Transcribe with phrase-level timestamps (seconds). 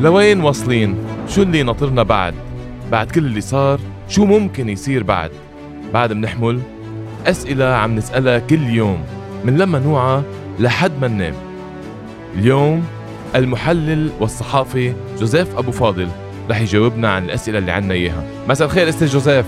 [0.00, 0.96] لوين واصلين؟
[1.28, 2.34] شو اللي ناطرنا بعد؟
[2.92, 5.30] بعد كل اللي صار شو ممكن يصير بعد؟
[5.94, 6.60] بعد منحمل
[7.26, 9.04] أسئلة عم نسألها كل يوم
[9.44, 10.22] من لما نوعى
[10.60, 11.34] لحد ما ننام
[12.34, 12.84] اليوم
[13.34, 16.08] المحلل والصحافي جوزيف أبو فاضل
[16.50, 19.46] رح يجاوبنا عن الأسئلة اللي عنا إياها مساء الخير أستاذ جوزيف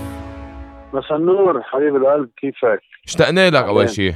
[0.93, 4.13] مساء النور حبيب القلب كيفك؟ اشتقنا لك أول شيء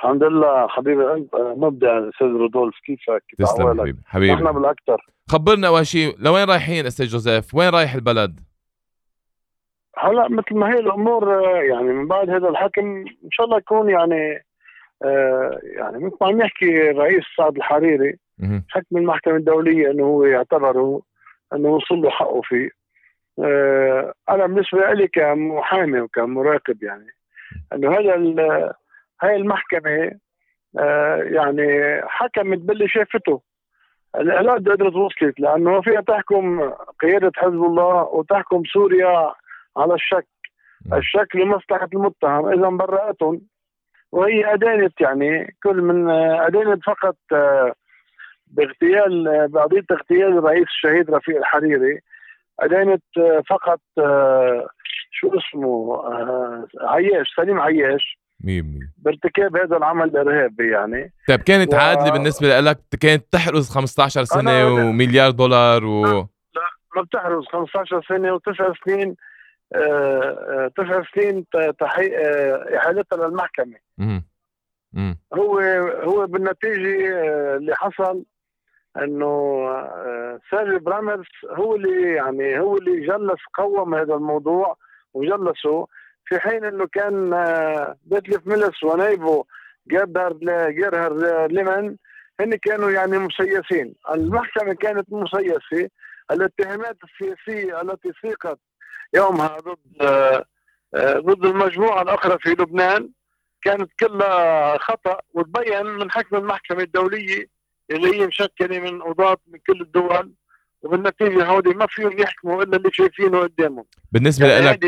[0.00, 0.68] الحمد لله.
[0.68, 2.74] حبيب القلب مبدع أستاذ رودولف.
[2.84, 3.98] كيفك؟ تسلم حبيبي.
[4.06, 4.34] حبيبي.
[4.34, 5.06] إحنا بالأكثر.
[5.28, 8.40] خبرنا أول شيء لوين رايحين أستاذ جوزيف؟ وين رايح البلد؟
[9.98, 12.86] هلا مثل ما هي الأمور يعني من بعد هذا الحكم
[13.24, 14.44] إن شاء الله يكون يعني
[15.04, 18.16] آه يعني مثل ما عم يحكي الرئيس سعد الحريري
[18.68, 21.02] حكم المحكمة الدولية إنه هو يعتبره
[21.54, 22.70] إنه وصل له حقه فيه.
[23.44, 27.14] آه أنا بالنسبة لي كمحامي وكمراقب يعني
[27.72, 28.14] إنه هذا
[29.24, 30.10] هاي المحكمة
[30.78, 33.42] آه يعني حكمت باللي شافته.
[34.20, 39.32] لا قدرت وصلت لأنه فيها تحكم قيادة حزب الله وتحكم سوريا
[39.76, 40.26] على الشك.
[40.92, 43.40] الشك لمصلحة المتهم اذا برأتهم.
[44.12, 47.72] وهي أدانت يعني كل من أدانت فقط آه،
[48.46, 52.00] باغتيال بقضيه اغتيال الرئيس الشهيد رفيق الحريري.
[52.60, 54.68] أدانت آه، فقط آه،
[55.10, 56.02] شو اسمه
[56.80, 58.18] عياش سليم عياش.
[58.18, 58.23] 100%
[58.98, 61.12] بارتكاب هذا العمل الارهابي يعني.
[61.28, 61.76] طيب كانت و...
[61.76, 66.62] عادلة بالنسبة لك؟ كانت تحرز 15 سنة ومليار دولار و لا, لا
[66.96, 67.44] ما بتحرز.
[67.52, 69.16] 15 سنة وتسع سنين
[69.74, 71.44] آه تسع سنين
[71.80, 73.76] تحقيق آه إحالتها للمحكمة.
[73.98, 74.24] مم.
[75.34, 75.58] هو
[76.04, 78.24] هو بالنتيجة آه اللي حصل
[79.02, 79.26] إنه
[79.70, 84.76] آه سيرجي برامرز هو اللي يعني هو اللي جلس قوم هذا الموضوع
[85.14, 85.86] وجلسه
[86.26, 87.30] في حين إنه كان
[88.04, 89.44] بيتلف ميلس ونايبه
[89.88, 90.38] جيرهارد
[90.74, 91.96] جيرهارد ليمان
[92.40, 93.94] هن كانوا يعني مسيسين.
[94.14, 95.90] المحكمة كانت مسيسة.
[96.30, 98.58] الاتهامات السياسية التي سيقت
[99.14, 100.02] يومها ضد
[100.96, 103.10] ضد المجموعة الأخرى في لبنان
[103.62, 105.18] كانت كلها خطأ.
[105.34, 107.46] وتبين من حكم المحكمة الدولية
[107.90, 110.32] اللي هي مشكلة من قضاة من كل الدول
[110.82, 113.84] وبالنتيجة هودي ما فيهم يحكموا إلا اللي شايفينه قدامهم.
[114.12, 114.84] بالنسبة يعني لك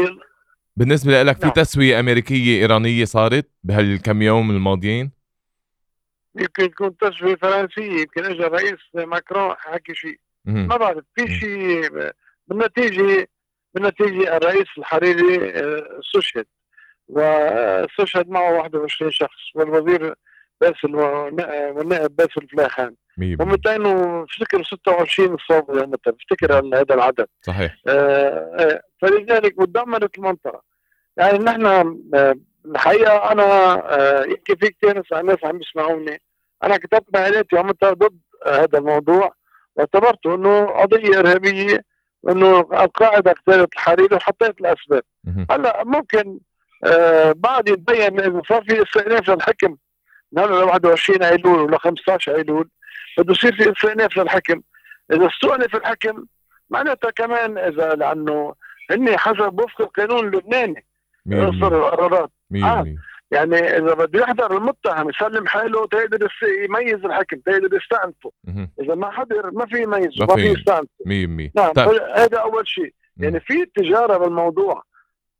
[0.77, 1.53] بالنسبة لك في نعم.
[1.53, 5.11] تسوية أمريكية إيرانية صارت بهالكم يوم الماضيين؟
[6.35, 10.21] يمكن تكون تسوية فرنسية يمكن اجى الرئيس ماكرون حكي شيء.
[10.45, 11.91] ما بعرف في شيء
[12.49, 13.29] بالنتيجة
[13.75, 16.47] بالنتيجة الرئيس الحريري آه، استشهد.
[17.09, 20.15] واستشهد معه 21 شخص والوزير
[20.61, 23.79] باسل والنائب باسل فلاخان و200
[24.25, 27.27] بفتكر 26 صوب بفتكر هذا العدد.
[27.43, 27.77] صحيح.
[27.87, 27.93] آه,
[28.59, 30.63] آه، فلذلك ودمرت المنطقة.
[31.17, 31.67] يعني نحن
[32.15, 32.35] آه،
[32.67, 33.45] الحقيقة أنا
[33.75, 36.21] آه يمكن في كثير ناس عم يسمعوني.
[36.65, 39.35] أنا كتبت مقالات يومتها ضد هذا الموضوع.
[39.77, 41.85] واعتبرته إنه قضية إرهابية
[42.29, 45.03] انه القاعدة اغتالت الحريري وحطيت الأسباب.
[45.51, 46.39] هلا ممكن
[46.85, 49.77] آه بعد يتبين اذا صار في استئناف للحكم.
[50.33, 52.69] من هلا ل 21 ايلول ولا 15 ايلول
[53.19, 54.61] بده يصير في استئناف للحكم
[55.13, 56.25] إذا استؤنف الحكم
[56.71, 58.55] معناتها كمان إذا لأنه
[58.91, 60.87] هن حسب وفق القانون اللبناني.
[61.27, 62.31] يصدر القرارات.
[62.55, 62.97] آه.
[63.31, 66.29] يعني إذا بده يحضر المتهم يسلم حاله تقدر
[66.65, 68.33] يميز الحكم تقدر يستأنفه.
[68.81, 70.89] إذا ما حضر ما في يميز ما في يستأنفه.
[71.05, 72.03] 100% نعم طيب.
[72.15, 72.95] هذا أول شيء.
[73.17, 74.83] يعني في تجارة بالموضوع.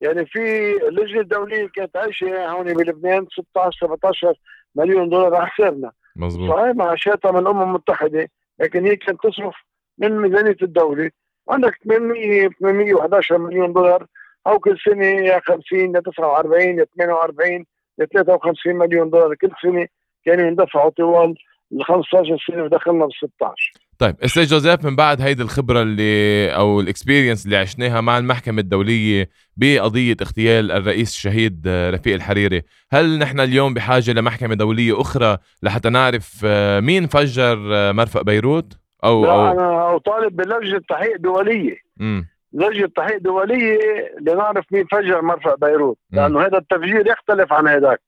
[0.01, 4.35] يعني في اللجنه الدوليه كانت عايشة هون بلبنان 16 17
[4.75, 5.93] مليون دولار على حسابنا.
[6.17, 6.51] مظبوط.
[6.51, 9.55] صحيح معاشاتها من الأمم المتحدة لكن هي كانت تصرف
[9.99, 11.11] من ميزانية الدولة.
[11.51, 14.07] عندك 800 811 مليون دولار
[14.47, 17.65] أو كل سنة يا 50 يا 49 يا 48
[17.99, 19.35] يا 53 مليون دولار.
[19.35, 19.87] كل سنة
[20.25, 21.35] كانوا يندفعوا طوال
[21.73, 26.81] ال 15 سنة ودخلنا بال 16 طيب أستاذ جوزيف من بعد هيدي الخبرة اللي أو
[26.81, 32.63] الاكسبيرينس اللي عشناها مع المحكمة الدولية بقضية اغتيال الرئيس الشهيد رفيق الحريري،
[32.93, 38.73] هل نحن اليوم بحاجة لمحكمة دولية أخرى لحتى نعرف آه، مين فجر آه، مرفق بيروت؟
[39.05, 43.79] أو لا أو أنا أطالب بلجنه تحقيق دوليه امم لجنة تحقيق دوليه
[44.21, 48.01] لنعرف مين فجر مرفق بيروت، لأنه هذا التفجير يختلف عن هذاك.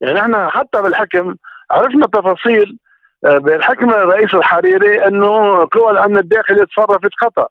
[0.00, 1.34] يعني إحنا حتى بالحكم
[1.70, 2.83] عرفنا تفاصيل آه،
[3.24, 7.48] بالحكم الرئيس الحريري أنه قوى الامن الداخلي تصرفت خطأ.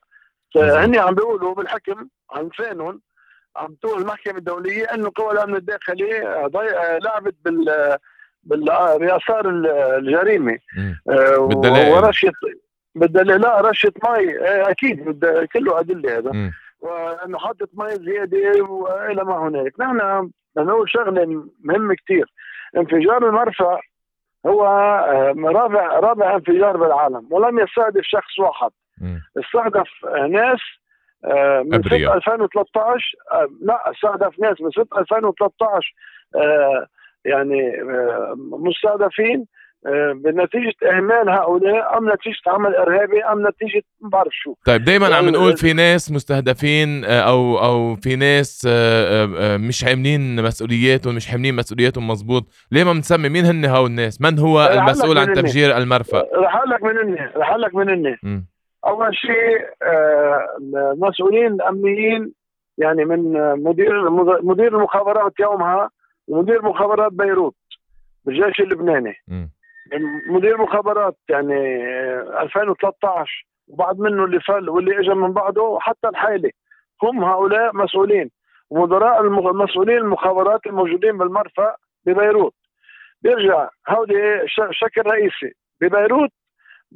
[0.56, 3.02] هني عم بيقولوا بالحكم عن لسانهم
[3.56, 7.98] عم تقول المحكمة الدولية أنه قوى الامن الداخلي آه، آه، لعبت بال
[8.44, 9.50] باليسار
[9.98, 10.58] الجريمة.
[11.92, 12.32] ورشه
[12.96, 16.52] بالدليل لا رشه مي أكيد كله أدلة هذا.
[16.80, 22.34] وأنه حطت مي زيادة وإلى ما هنالك نحن نقول شغلة مهمة كثير
[22.78, 23.80] انفجار المرفأ
[24.46, 28.72] هو آه، رابع رابع انفجار بالعالم ولم يستهدف شخص واحد.
[29.38, 29.90] استهدف
[30.30, 30.60] ناس
[31.26, 35.96] آه، من سنه 2013 آه، لا استهدف ناس من سنه 2013
[37.26, 37.72] يعني
[38.36, 39.48] مستهدفين.
[40.16, 44.54] بنتيجة إهمال هؤلاء أم نتيجة عمل إرهابي أم نتيجة ما بعرف شو.
[44.66, 49.58] طيب دائما عم يعني نقول في ناس مستهدفين آه، أو أو في ناس آه، آه،
[49.58, 54.40] مش حاملين مسؤولياتهم مش حاملين مسؤولياتهم مزبوط ليه ما بنسمي مين هن هؤلاء الناس؟ من
[54.40, 58.44] هو المسؤول عن تفجير المرفأ؟ رح أقول لك من هن رح أقول لك من هن
[58.86, 59.58] أول شيء
[60.94, 62.34] المسؤولين الأمنيين
[62.78, 63.34] يعني من
[63.64, 64.10] مدير
[64.44, 65.90] مدير المخابرات يومها
[66.28, 67.56] ومدير مخابرات بيروت
[68.26, 69.16] بالجيش اللبناني.
[69.28, 69.48] م.
[70.30, 71.84] مدير مخابرات يعني
[72.42, 76.52] 2013 وبعد منه اللي فل واللي اجى من بعده وحتى الحالي
[77.04, 78.30] هم هؤلاء مسؤولين
[78.70, 81.76] ومدراء المسؤولين المخابرات الموجودين بالمرفأ
[82.06, 82.54] ببيروت.
[83.22, 84.42] بيرجع هودي
[84.72, 86.30] شكل رئيسي ببيروت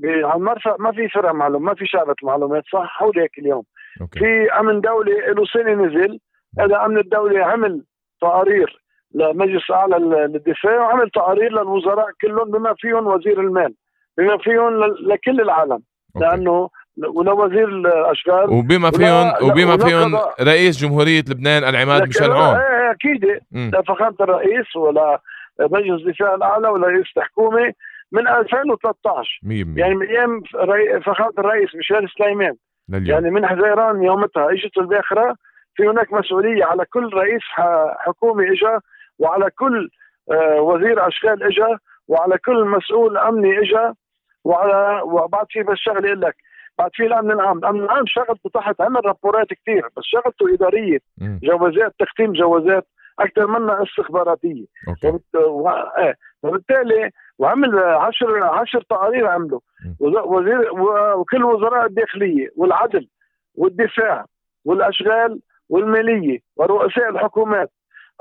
[0.05, 3.63] على المرفأ ما في فرع معلوم ما في شعبة معلومات صح؟ هودي هيك اليوم.
[4.01, 4.19] okay.
[4.19, 6.19] في أمن دولي له سنة نزل
[6.59, 7.83] هذا أمن الدولي عمل
[8.21, 8.81] تقارير
[9.13, 13.73] لمجلس أعلى للدفاع وعمل تقارير للوزراء كلهم بما فيهم وزير المال
[14.17, 15.79] بما فيهم لكل العالم
[16.15, 16.25] okay.
[16.25, 16.69] لأنه
[17.15, 22.55] ولوزير الأشغال وبما فيهم وبما فيهم رئيس جمهورية لبنان العماد ميشيل عون.
[22.55, 23.39] إيه أكيد.
[23.51, 25.21] لفخامه الرئيس ولا
[25.59, 27.73] مجلس الدفاع الأعلى ولا رئيس الحكومة
[28.11, 30.41] من 2013 100% يعني من أيام
[31.01, 32.55] فخامة الرئيس ميشيل سليمان.
[32.89, 35.35] يعني من حزيران يومتها إجت الباخرة
[35.75, 37.41] في هناك مسؤولية على كل رئيس
[37.97, 38.77] حكومة اجى
[39.19, 39.89] وعلى كل
[40.31, 41.77] آه، وزير أشغال اجى
[42.07, 43.93] وعلى كل مسؤول أمني اجى
[44.43, 46.35] وعلى وبعد في بس شغلة لك.
[46.77, 50.99] بعد في الأمن العام، الأمن العام شغلته تحت عمل rapports كثير بس شغلته إدارية.
[51.43, 52.87] جوازات تختيم جوازات
[53.19, 54.65] أكثر منها استخباراتية.
[54.87, 55.19] okay.
[55.97, 56.15] إيه.
[56.43, 59.59] وبالتالي وعمل عشر عشر تقارير عملوا
[59.99, 60.71] وزير
[61.19, 63.07] وكل وزراء الداخلية والعدل
[63.55, 64.25] والدفاع
[64.65, 67.71] والأشغال والمالية ورؤساء الحكومات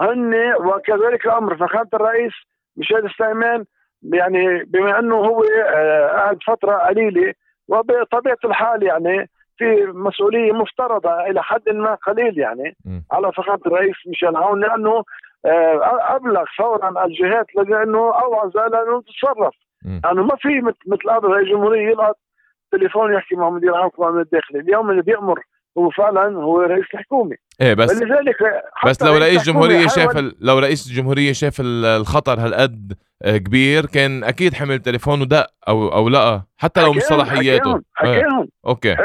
[0.01, 1.57] هن وكذلك الأمر.
[1.57, 2.33] فخامه الرئيس
[2.77, 3.65] ميشيل سليمان
[4.03, 5.43] يعني بما أنه هو
[5.75, 7.33] آه، قعد فترة قليلة
[7.69, 13.01] وبطبيعة الحال يعني في مسؤولية مفترضة إلى حد ما قليل يعني م.
[13.13, 15.05] على فخامة الرئيس ميشيل عون لأنه
[15.45, 19.55] آه، أبلغ فورا الجهات لأنه اوعز لأنه تتصرف
[19.85, 22.17] لأنه يعني ما في مثل قبل الجمهورية يلقط
[22.73, 24.61] تليفون يحكي مع مدير عام القوات الداخلي.
[24.61, 25.41] اليوم اللي بيأمر
[25.79, 28.37] هو فعلا هو رئيس الحكومة إيه بس ولذلك
[28.87, 30.35] بس لو رئيس جمهورية شاف ال...
[30.41, 32.93] لو رئيس الجمهورية شاف الخطر هالقد
[33.23, 38.41] آه، كبير كان أكيد حمل تليفون ودق أو أو لقى حتى لو مش صلاحياته حكيهم
[38.41, 38.49] إيه.
[38.67, 38.97] أوكي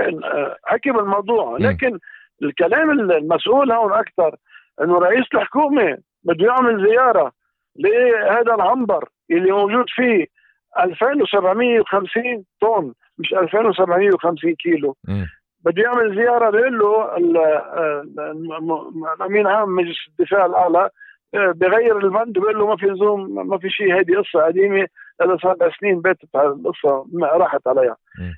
[0.65, 1.99] حكي بالموضوع لكن م.
[2.43, 4.35] الكلام المسؤول هون أكثر
[4.81, 7.31] إنه رئيس الحكومة بده يعمل زيارة
[7.75, 10.25] لهذا العنبر اللي موجود فيه
[10.79, 15.25] 2750 طن مش 2750 كيلو م.
[15.65, 17.15] بده يعمل زيارة بيقول له
[19.15, 20.89] الأمين عام مجلس الدفاع الأعلى
[21.33, 24.87] بغير البند بيقول له ما في لزوم ما في شيء هذه قصة قديمة
[25.21, 27.95] هذا سبع سنين باتت القصة راحت عليها.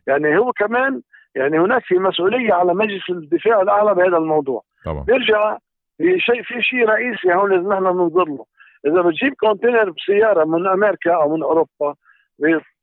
[0.08, 1.02] يعني هو كمان
[1.36, 4.64] يعني هناك في مسؤولية على مجلس الدفاع الأعلى بهذا الموضوع.
[4.86, 5.04] طبعا.
[5.04, 5.58] بيرجع
[5.98, 8.46] في شيء في شيء رئيسي هون لازم نحن ننظر له.
[8.88, 11.96] إذا بتجيب كونتينر بسيارة من أمريكا أو من أوروبا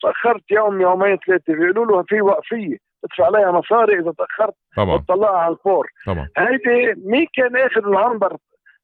[0.03, 2.77] تاخرت يوم يومين ثلاثة بيقولوا له في وقفية.
[3.03, 4.95] تدفع عليها مصاري إذا تأخرت طبعا.
[4.95, 5.87] وتطلعها على الفور.
[6.07, 6.29] طبعا.
[6.39, 8.37] هيدي مين كان اخذ العنبر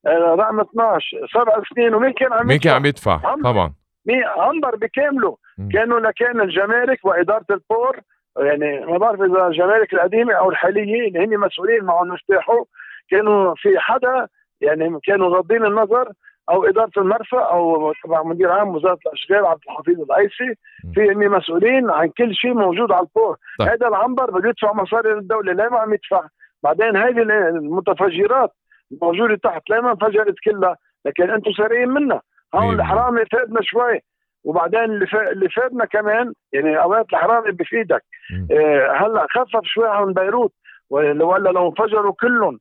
[0.06, 3.72] آه، رقم 12 سبع سنين ومين كان عم مين كان عم يدفع؟ طبعا.
[4.06, 5.36] مين؟ عنبر بكامله.
[5.72, 8.00] كانوا لكان الجمارك وإدارة البور
[8.38, 12.64] يعني ما بعرف إذا الجمارك القديمة أو الحالية اللي هن مسؤولين معهم مفتاحه
[13.10, 14.28] كانوا في حدا
[14.60, 16.08] يعني كانوا غاضين النظر.
[16.50, 20.54] أو إدارة المرفأ أو تبع مدير عام وزارة الأشغال عبد الحفيظ القيسي
[20.94, 23.68] في إني مسؤولين عن كل شيء موجود على البور طيب.
[23.68, 26.28] هذا العنبر بده يدفع مصاري للدولة ليه ما عم يدفع.
[26.62, 28.52] بعدين هذه المتفجرات
[28.92, 32.22] الموجوده تحت ليه ما انفجرت كلها لكن أنتم سارقين منها.
[32.54, 34.00] هون الحرامي فادنا شوي.
[34.44, 38.04] وبعدين اللي اللي فادنا كمان يعني أوقات الحرامي بفيدك.
[38.52, 40.52] آه هلأ خفف شوي عن بيروت.
[40.90, 42.58] ولا لو انفجروا كلهم.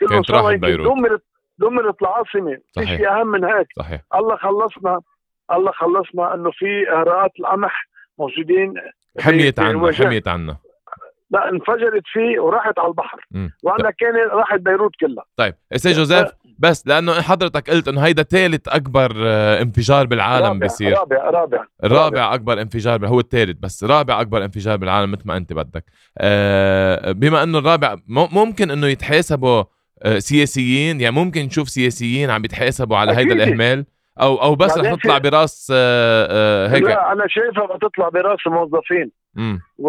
[0.00, 1.22] كلهم سوا دمرت
[1.58, 3.66] دمرت العاصمه في شيء أهم من هيك.
[3.76, 4.00] صحيح.
[4.14, 5.00] الله خلصنا
[5.52, 7.88] الله خلصنا إنه في إهراءات القمح
[8.18, 8.74] موجودين
[9.20, 10.56] حميت عنا حميت عنا.
[11.30, 13.26] لا انفجرت فيه وراحت على البحر.
[13.62, 15.24] وأنا كان راحت بيروت كلها.
[15.36, 20.58] طيب إستاذ جوزيف بس لأنه حضرتك قلت إنه هيدا ثالث أكبر آه، انفجار بالعالم رابع
[20.58, 20.98] بيصير.
[20.98, 21.64] رابع رابع.
[21.84, 25.84] رابع أكبر انفجار هو الثالث بس رابع أكبر انفجار بالعالم مثل ما أنت بدك.
[26.18, 29.64] آه بما إنه الرابع ممكن إنه يتحاسبوا
[30.18, 31.00] سياسيين.
[31.00, 33.84] يعني ممكن نشوف سياسيين عم يتحاسبوا على هيدا الإهمال
[34.20, 36.82] أو أو بس رح تطلع براس آه، آه، هيك.
[36.82, 39.10] لا أنا شايفها بتطلع براس الموظفين.
[39.78, 39.88] و...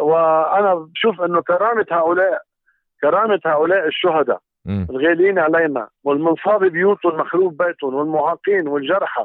[0.00, 2.42] وأنا بشوف إنه كرامة هؤلاء
[3.02, 9.24] كرامة هؤلاء الشهداء الغاليين علينا والمنصاب بيوتهم المخروب بيتهم والمعاقين والجرحى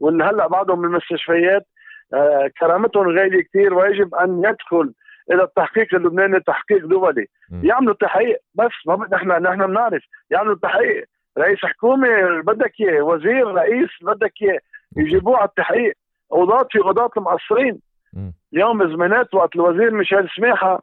[0.00, 1.66] واللي هلأ بعضهم بالمستشفيات
[2.14, 4.92] آه كرامتهم غالية كثير ويجب أن يدخل
[5.32, 7.26] إلى التحقيق اللبناني تحقيق دولي.
[7.62, 10.02] يعملوا تحقيق بس ما نحن نحن بنعرف.
[10.30, 11.04] يعملوا تحقيق.
[11.38, 12.08] رئيس حكومة
[12.46, 14.58] بدك إياه وزير رئيس بدك إياه.
[14.96, 15.94] يجيبوه على التحقيق.
[16.30, 17.80] قضاة في قضاة مقصرين
[18.52, 20.82] اليوم زمانات وقت الوزير ميشيل سماحه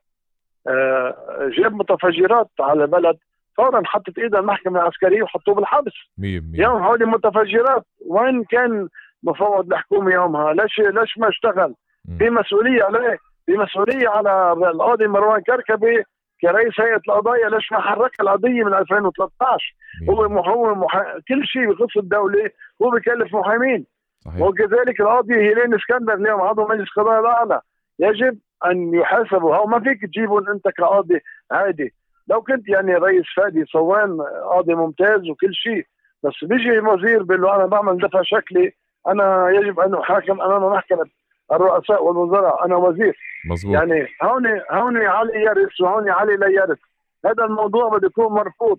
[0.68, 1.16] آه،
[1.58, 3.18] جاب متفجرات على البلد.
[3.58, 5.94] فورا حطت ايدها المحكمة العسكرية وحطوه بالحبس.
[6.18, 8.88] 100% يوم هودي متفجرات وين كان
[9.24, 11.74] مفوض الحكومة يومها؟ ليش ليش ما اشتغل؟
[12.20, 13.18] في مسؤولية عليه.
[13.50, 16.04] في مسؤوليه على القاضي مروان كركبي
[16.42, 19.76] كرئيس هيئة القضايا ليش ما حرك القضية من 2013
[20.10, 21.04] هو هو محا...
[21.28, 22.50] كل شيء بخص الدولة
[22.82, 23.86] هو بكلف محامين.
[24.20, 24.42] صحيح.
[24.42, 27.62] وكذلك القاضي هيلين إسكندر اليوم عضو مجلس القضاء الأعلى.
[28.00, 29.56] يجب أن يحاسبوا.
[29.56, 31.20] هو ما فيك تجيبهم أنت كقاضي
[31.52, 31.94] عادي.
[32.28, 34.18] لو كنت يعني رئيس فادي صوان
[34.52, 35.86] قاضي ممتاز وكل شيء
[36.24, 38.74] بس بيجي وزير بيقول له أنا بعمل دفع شكلي
[39.08, 41.06] أنا يجب أن أحاكم أمام محكمه
[41.52, 43.18] الرؤساء والوزراء أنا وزير.
[43.50, 43.74] مزبوط.
[43.76, 46.78] يعني هون هون علي يرث وهون علي لا يرث.
[47.26, 48.78] هذا الموضوع بده يكون مرفوض.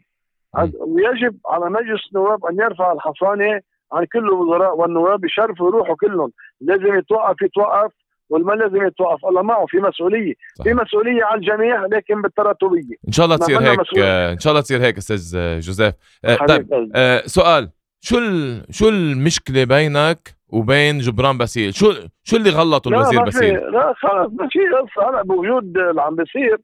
[0.81, 3.61] ويجب على مجلس النواب أن يرفع الحصانة
[3.93, 6.33] عن كل الوزراء والنواب يشرفوا يروحوا كلهم.
[6.61, 7.93] لازم يتوقف يتوقف
[8.31, 10.35] والما لازم يتوقف؟ الله معه في مسؤولية.
[10.55, 10.65] صح.
[10.65, 14.33] في مسؤولية على الجميع لكن بالتراتبيه إن شاء الله تصير هيك مسؤولية.
[14.33, 15.95] إن شاء الله تصير هيك أستاذ جوزيف.
[16.25, 17.71] آه طيب آه سؤال.
[18.01, 18.63] شو ال...
[18.71, 21.93] شو المشكلة بينك وبين جبران باسيل شو
[22.23, 26.57] شو اللي غلطوا الوزير باسيل لا خلص ماشي قصه هلا بوجود اللي عم بيصير.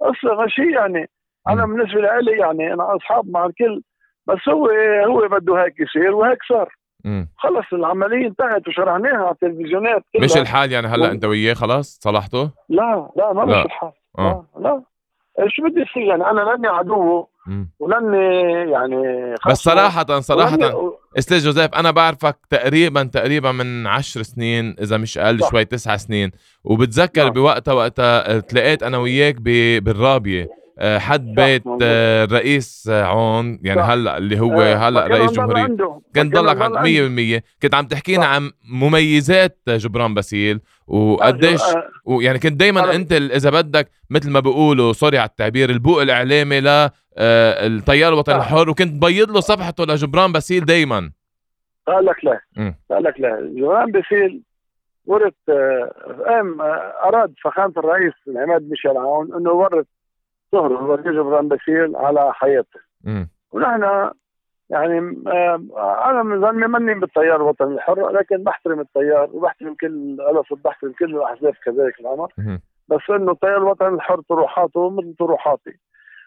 [0.00, 1.10] قصه ماشي يعني
[1.48, 3.82] أنا بالنسبة لي يعني أنا أصحاب مع الكل
[4.26, 4.66] بس هو
[5.06, 6.74] هو بده هيك يصير وهيك صار.
[7.38, 11.10] خلص العملية انتهت وشرحناها على التلفزيونات مش الحال يعني هلأ و...
[11.10, 13.44] أنت وياه خلاص صلحته؟ لا لا ما.
[13.44, 13.92] مش الحال.
[14.18, 14.46] آه.
[14.56, 14.82] لا لا.
[15.44, 17.28] إيش بدي يصير يعني؟ أنا لاني عدوه
[17.78, 20.56] ولاني يعني بس صراحة صراحة.
[21.18, 26.30] أستاذ جوزيف أنا بعرفك تقريبا تقريبا من عشر سنين إذا مش أقل شوي تسع سنين.
[26.64, 27.32] وبتذكر صح.
[27.32, 29.34] بوقتها وقتها تلاقيت أنا وياك
[29.82, 30.60] بالرابية.
[30.78, 36.00] آه، حد بيت آه، الرئيس عون يعني هلأ اللي هو آه، هلأ رئيس جمهورية.
[36.16, 41.60] كنت ضلك عند 100% كنت عم تحكينا عن مميزات جبران باسيل وقديش
[42.04, 46.60] ويعني كنت دائما أنت إذا بدك مثل ما بيقولوا سوري على التعبير البوق الإعلامي
[47.20, 51.12] التيار الوطني الحر وكنت تبيض له صفحته لجبران باسيل دائما
[51.86, 52.40] قال لك لا.
[52.90, 53.50] قال لك لا.
[53.54, 54.42] جبران باسيل
[55.06, 55.34] ورث
[56.26, 56.60] قام
[57.04, 59.86] أراد فخامة الرئيس العماد ميشيل عون إنه ورث
[60.52, 62.80] ظهر الوزير جبران باسيل على حياته.
[63.52, 64.10] ونحن
[64.70, 64.98] يعني
[66.04, 71.16] أنا من ظني ماني بالتيار الوطني الحر لكن بحترم التيار وبحترم كل الاسف بحترم كل
[71.16, 72.28] الأحزاب كذلك الامر
[72.88, 75.78] بس إنه التيار الوطني الحر طروحاته مثل طروحاتي.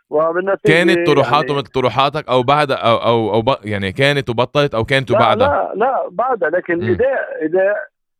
[0.09, 4.83] وبالنتيجه كانت طروحاته يعني مثل طروحاتك أو بعد أو أو, أو يعني كانت وبطلت أو
[4.83, 6.49] كانت وبعدها؟ لا لا بعدها.
[6.49, 7.75] لكن اداء اداء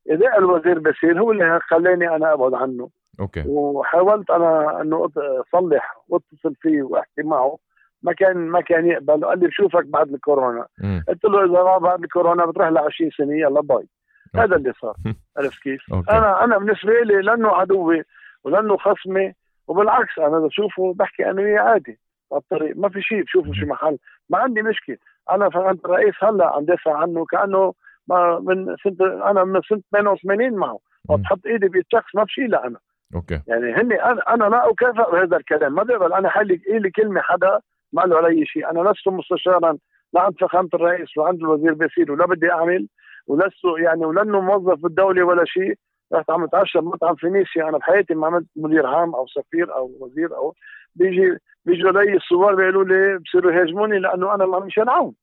[0.09, 2.89] اداء الوزير باسيل هو اللي خلاني أنا أبعد عنه.
[3.19, 3.43] okay.
[3.47, 5.09] وحاولت أنا إنه
[5.53, 7.57] أصلح وأتصل فيه وأحكي معه.
[8.03, 9.25] ما كان ما كان يقبل.
[9.25, 10.67] قال لي بشوفك بعد الكورونا.
[10.79, 11.03] مم.
[11.07, 13.87] قلت له إذا ما بعد الكورونا بتروح ل 20 سنة يلا bye.
[14.35, 14.95] هذا اللي صار.
[15.37, 16.11] عرفت كيف؟ okay.
[16.11, 18.03] أنا أنا بالنسبة لي لأنه عدوي
[18.43, 19.33] ولأنه خصمي
[19.67, 21.99] وبالعكس أنا بشوفه بحكي أنا وياه عادي
[22.31, 23.97] على الطريق ما في شيء بشوفه شي محل.
[24.29, 24.97] ما عندي مشكلة.
[25.31, 27.73] أنا فهمت الرئيس هلأ عم دافع عنه كأنه
[28.07, 30.79] ما من سنة أنا من سنة 88 معه.
[31.09, 32.77] وتحط إيدي بيد شخص ما في شيء لأنا.
[33.15, 33.41] okay.
[33.47, 35.73] يعني هني أنا أنا لا أكافئ بهذا الكلام.
[35.73, 37.59] ما بقبل أنا حلي لي كلمة حدا
[37.93, 38.69] ما له علي شيء.
[38.71, 39.77] أنا لست مستشارا
[40.13, 42.87] لا عند فخامة الرئيس وعند الوزير باسيل ولا بدي أعمل
[43.27, 45.75] ولست يعني ولأنه موظف بالدولة ولا شيء.
[46.13, 50.35] رحت عم أتعشى بمطعم فينيسيا أنا بحياتي ما عملت مدير عام أو سفير أو وزير
[50.35, 50.55] أو
[50.95, 55.13] بيجي بيجوا لي الصور بيقولوا لي بصيروا يهاجموني لأنه أنا ما مشان عون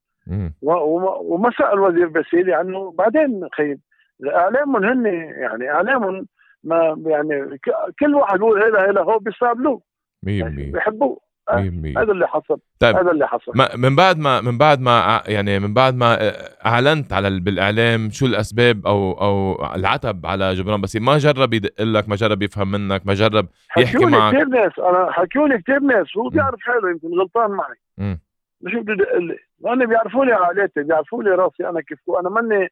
[0.61, 3.79] وما سأل الوزير باسيلي عنه بعدين خيب.
[4.25, 6.27] اعلامهم هن يعني إعلامهم
[6.63, 7.59] ما يعني
[7.99, 9.81] كل واحد يقول هذا هذا هو بيستقبلوه
[10.25, 11.19] 100% يعني بيحبوه.
[11.51, 12.59] هذا اللي حصل.
[12.79, 13.51] طيب هذا اللي حصل.
[13.55, 16.17] ما من بعد ما من بعد ما يعني من بعد ما
[16.65, 22.09] أعلنت على بالإعلام شو الأسباب أو أو العتب على جبران بس ما جرب يدق لك
[22.09, 24.33] ما جرب يفهم منك ما جرب يحكي معك.
[24.33, 24.79] كثير ناس.
[24.79, 26.07] أنا حكوني كثير ناس.
[26.17, 27.77] هو بيعرف حاله يمكن غلطان معي.
[27.97, 28.17] م.
[28.61, 32.71] مش بده يدق لي لأنه بيعرفوا لي عائلتي بيعرفوا لي راسي أنا كيف أنا ماني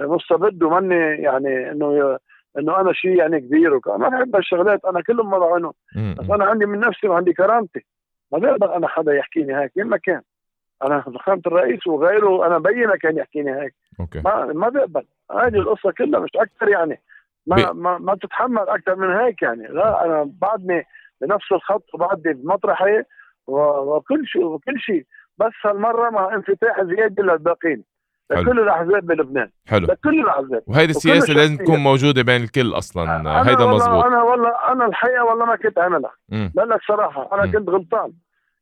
[0.00, 2.18] مستبد وماني يعني إنه
[2.58, 3.88] إنه أنا شيء يعني كبير وك...
[3.88, 4.84] ما بحب هالشغلات.
[4.84, 7.86] أنا كلهم ما بعينهم بس أنا عندي من نفسي وعندي كرامتي.
[8.32, 10.22] ما بقدر أنا حدا يحكيني هيك وين ما كان.
[10.82, 13.74] أنا فخامة الرئيس وغيره أنا بينه كان يحكيني هيك.
[14.00, 14.20] أوكي.
[14.24, 17.00] ما ما بقبل هذه القصة كلها مش أكثر يعني.
[17.46, 19.66] ما, ما ما تتحمل أكثر من هيك يعني.
[19.66, 20.86] لا أنا بعدني
[21.20, 23.02] بنفس الخط وبعدني بمطرحي
[23.46, 25.04] وكل شيء وكل شيء.
[25.38, 27.84] بس هالمرة مع انفتاح زيادة للباقين
[28.30, 29.86] لكل الأحزاب بلبنان حلو.
[29.86, 30.62] لكل الأحزاب.
[30.66, 33.02] وهيدي السياسة لازم تكون موجودة بين الكل أصلا.
[33.50, 34.04] هيدا مزبوط.
[34.04, 37.28] أنا والله أنا الحقيقة والله ما كنت اعملها بقول لك صراحة.
[37.32, 37.52] أنا م.
[37.52, 38.12] كنت غلطان.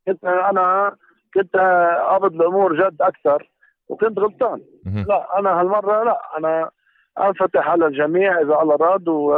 [0.06, 0.96] كنت أنا
[1.34, 1.56] كنت
[2.08, 3.50] قابض الأمور جد أكثر
[3.88, 4.60] وكنت غلطان.
[4.84, 5.04] م.
[5.08, 6.18] لا أنا هالمرة لا.
[6.38, 6.70] أنا
[7.20, 9.34] أنفتح على الجميع إذا الله راد و...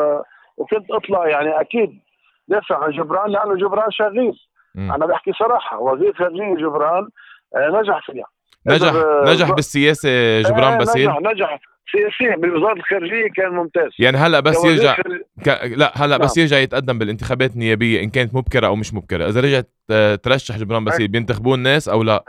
[0.57, 2.01] وكنت أطلع يعني أكيد.
[2.49, 4.39] دافع عن جبران لأنه جبران شغيل
[4.79, 5.79] أنا بحكي صراحة.
[5.79, 7.09] وزير خارجيه جبران
[7.57, 8.27] آه، نجح فيها.
[8.67, 8.93] نجح
[9.25, 11.19] نجح بالسياسة جبران آه باسيل؟ نجح.
[11.21, 11.61] نجح
[11.93, 13.91] سياسيا بوزاره الخارجية كان ممتاز.
[13.99, 14.97] يعني هلأ بس يرجع
[15.45, 15.49] ك...
[15.77, 16.19] لا هلأ نعم.
[16.19, 19.29] بس يرجع يتقدم بالانتخابات النيابية إن كانت مبكرة أو مش مبكرة.
[19.29, 22.25] إذا رجعت آه، ترشح جبران باسيل بينتخبوه الناس أو لا؟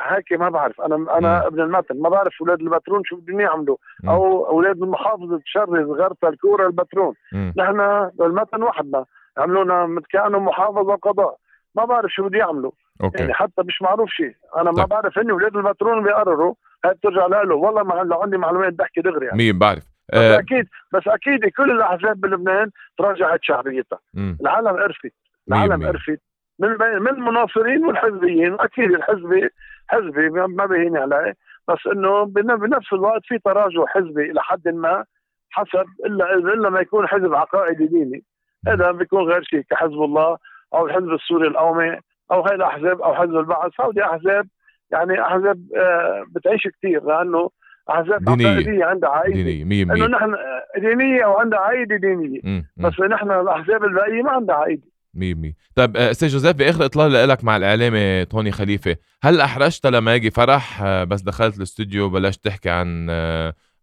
[0.00, 0.80] هيك ما بعرف.
[0.80, 1.46] أنا أنا.
[1.46, 3.76] ابن المتن ما بعرف أولاد البترون شو بدهم يعملوا.
[4.08, 9.04] أو أولاد المحافظة بشري زغرتا الكورة البترون نحن بالمتن وحدنا
[9.38, 11.36] عملونا كانوا محافظة قضاء.
[11.74, 12.70] ما بعرف شو بده يعملوا.
[13.02, 13.18] أوكي.
[13.18, 14.34] يعني حتى مش معروف شيء.
[14.56, 14.78] أنا طيب.
[14.78, 17.54] ما بعرف إني أولاد البترول بيقرروا هاي بترجع له.
[17.54, 19.38] والله ما لو عندي معلومات بحكي دغري يعني.
[19.38, 19.82] مين بعرف.
[20.12, 23.98] بس أه أكيد بس أكيد كل الأحزاب بلبنان تراجعت شعبيتها.
[24.40, 25.12] العالم عرفت.
[25.48, 26.20] العالم عرفت.
[26.58, 28.56] من من المناصرين والحزبيين.
[28.60, 29.50] أكيد الحزبي
[29.88, 31.34] حزبي ما بيهيني عليه.
[31.68, 35.04] بس إنه بنفس الوقت في تراجع حزبي إلى حد ما
[35.50, 38.24] حسب الا إلا ما يكون حزب عقائدي ديني.
[38.66, 40.38] هذا بيكون غير شيء كحزب الله
[40.74, 41.98] أو الحزب السوري القومي
[42.32, 43.72] أو هاي الأحزاب أو حزب البعث.
[43.80, 44.46] هودي أحزاب
[44.92, 47.50] يعني أحزاب آه، بتعيش كثير لأنه
[47.90, 48.84] أحزاب دينية.
[48.84, 50.34] عندها عائده دينية إنه نحن
[50.78, 52.40] دينية وعندها عائده دينية.
[52.44, 52.64] مم.
[52.76, 54.82] بس نحن الأحزاب الباقية ما عندها عائده
[55.14, 60.14] 100% طيب آه، أستاذ جوزيف بآخر إطلاع لك مع الاعلامي توني خليفة هل أحرجت لما
[60.14, 63.06] يجي فرح؟ آه، بس دخلت الأستوديو بلشت تحكي عن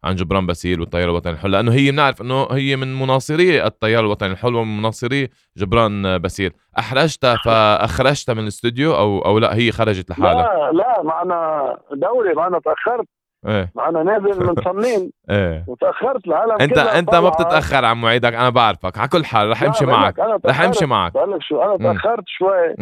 [0.04, 4.32] عن جبران باسيل والتيار الوطني الحر لأنه هي بنعرف إنه هي من مناصري التيار الوطني
[4.32, 6.52] الحر ومن مناصري جبران باسيل.
[6.80, 12.34] أحرجتها فأخرجتها من الاستوديو أو أو لا هي خرجت لحالها؟ لا لا ما أنا دوري
[12.34, 13.06] ما أنا تأخرت.
[13.48, 13.72] إيه.
[13.76, 15.12] ما أنا نازل من صنين.
[15.30, 15.66] إيه.
[15.68, 18.98] وتأخرت العالم أنت أنت ما بتتأخر عن موعدك أنا بعرفك.
[18.98, 20.20] على كل حال رح أمشي معك.
[20.46, 21.14] رح أمشي معك.
[21.14, 22.76] بقول لك شو أنا تأخرت شوي.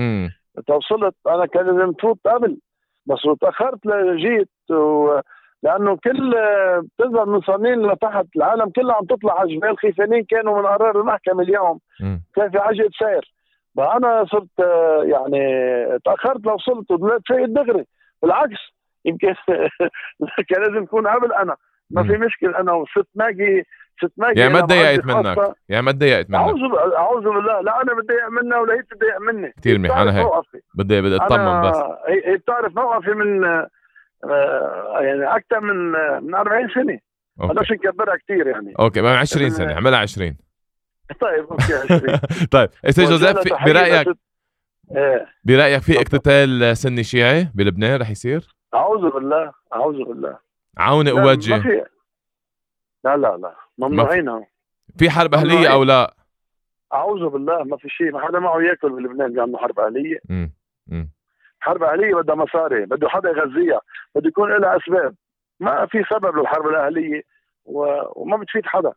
[0.67, 2.58] توصلت أنا كان لازم تفوت قبل
[3.05, 5.19] بس تأخرت لجيت و
[5.63, 6.36] لأنه كل
[6.82, 11.41] بتظهر من صنين لتحت العالم كلها عم تطلع على جبال خيفانين كانوا من قرار المحكمة
[11.43, 11.80] اليوم.
[12.36, 13.34] كان في عجله سير؟
[13.78, 14.60] فأنا صرت
[15.04, 15.39] يعني
[16.06, 17.86] تأخرت لو وصلت وطلعت فايت دغري
[18.22, 18.60] بالعكس
[19.06, 19.34] يمكن
[20.50, 21.56] كان لازم تكون قبل أنا.
[21.91, 23.65] ما في مشكلة أنا وست ماجي
[24.04, 25.38] ست ماجي يعني ما تضايقت منك.
[25.69, 26.39] يعني ما تضايقت منك.
[26.39, 26.60] أعوذ
[26.95, 27.62] أعوذ بالله.
[27.62, 29.54] لا أنا بتضايق منها ولا هي بتضايق مني.
[29.62, 29.98] كثير منيح.
[29.98, 30.28] أنا هيك.
[30.76, 31.78] بدي بدي أطمن بس.
[32.08, 33.43] هي بتعرف موقفي من
[35.01, 35.75] يعني أكثر من
[36.23, 36.99] من 40 سنة.
[37.38, 38.73] بدناش نكبرها كثير يعني.
[38.80, 40.38] okay ما 20 سنة اعملها 20
[41.21, 42.19] طيب okay 20
[42.51, 44.08] طيب أستاذ جوزيف برايك
[44.95, 45.27] إيه.
[45.43, 50.38] برأيك في اقتتال سني شيعي بلبنان رح يصير؟ أعوذ بالله أعوذ بالله.
[50.77, 51.58] عونة ووجه
[53.03, 54.45] لا لا لا ممنوعين
[54.97, 56.15] في حرب أهلية أو لا؟
[56.93, 60.19] أعوذ بالله ما في شيء ما حدا معه ياكل بلبنان عنده حرب أهلية.
[60.29, 60.51] امم
[61.60, 63.82] حرب أهلية بدها مصاري بده حدا يغذيها
[64.15, 65.15] بده يكون لها أسباب.
[65.60, 67.22] ما في سبب للحرب الأهلية
[67.65, 68.02] و...
[68.15, 68.93] وما بتفيد حدا.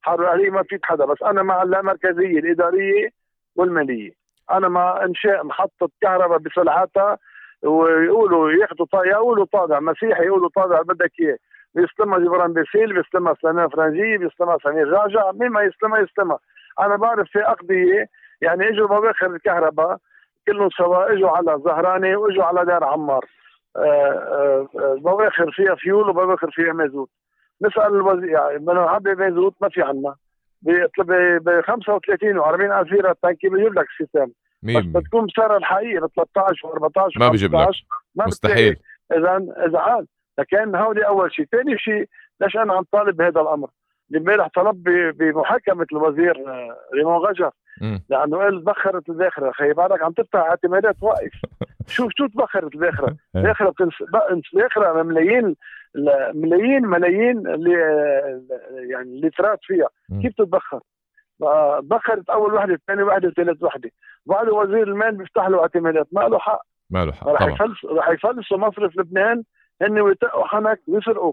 [0.00, 3.08] الحرب الأهلية ما بتفيد حدا بس أنا مع اللامركزيه الإدارية
[3.56, 4.12] والمالية.
[4.50, 7.18] أنا مع إنشاء محطة كهرباء بسلعاتها
[7.62, 11.36] ويقولوا ياخذوا طابع يقولوا طابع مسيحي يقولوا طابع بدك إياه.
[11.74, 16.38] بيسلمها جبران بيسيل بيسلمها سليمان فرنجي بيسلمها سمير جعجع مين ما يسلمها يسلمها.
[16.80, 18.06] أنا بعرف في أقضية
[18.40, 19.98] يعني إجوا بواخر الكهرباء
[20.46, 23.24] كلهم سوا إجوا على زهراني وإجوا على دير عمار.
[23.76, 27.10] آه، آه، بواخر فيها فيول وبواخر فيها مازوت.
[27.62, 30.14] نسأل الوزير يعني بدنا نعبي مازوت ما في عنا.
[30.62, 34.32] ب 35 و 40 ألف ليرة التانكي بيجيب لك ال citerne.
[34.62, 37.68] بس بتكون بسعر الحقيقي ب 13 و 14 ما بيجيب لك.
[38.16, 38.76] مستحيل.
[39.12, 40.06] اذا اذا عاد
[40.38, 42.08] لكن هودي أول شيء، ثاني شيء
[42.40, 43.68] ليش أنا عم طالب بهذا الأمر؟
[44.16, 44.82] امبارح طلب
[45.18, 47.50] بمحاكمه الوزير آه، ريمون غجر.
[47.80, 51.32] لأنه قال تبخرت الذاخرة خي بعدك عم تفتح اعتمادات وقف
[51.86, 53.74] شو شو تبخرت الذاخرة؟ الذاخره
[54.54, 55.56] الذاخره ملايين
[56.34, 57.72] ملايين ملايين اللي
[58.90, 59.88] يعني لترات فيها.
[60.22, 60.80] كيف تتبخر؟
[61.80, 63.90] بخرت أول وحدة ثاني وحدة ثالث وحدة.
[64.26, 66.06] بعد وزير المال بيفتح له اعتمادات.
[66.12, 66.62] ما له حق.
[66.90, 69.42] ما له حق رح يفلس رح يفلسوا مصرف لبنان
[69.82, 71.32] هن ويطقوا حنك ويسرقوا.